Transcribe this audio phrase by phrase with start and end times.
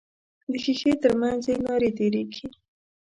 [0.49, 2.47] د ښیښې تر منځ یې نارې تیریږي.